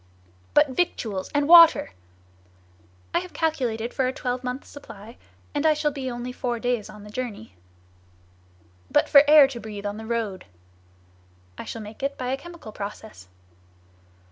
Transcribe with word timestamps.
"But 0.55 0.69
victuals 0.69 1.29
and 1.31 1.47
water?" 1.47 1.91
"I 3.13 3.19
have 3.19 3.33
calculated 3.33 3.93
for 3.93 4.07
a 4.07 4.11
twelvemonth's 4.11 4.67
supply, 4.67 5.17
and 5.53 5.63
I 5.63 5.75
shall 5.75 5.91
be 5.91 6.09
only 6.09 6.31
four 6.31 6.57
days 6.59 6.89
on 6.89 7.03
the 7.03 7.11
journey." 7.11 7.53
"But 8.89 9.07
for 9.07 9.23
air 9.29 9.47
to 9.49 9.59
breathe 9.59 9.85
on 9.85 9.97
the 9.97 10.07
road?" 10.07 10.45
"I 11.55 11.65
shall 11.65 11.83
make 11.83 12.01
it 12.01 12.17
by 12.17 12.29
a 12.31 12.37
chemical 12.37 12.71
process." 12.71 13.27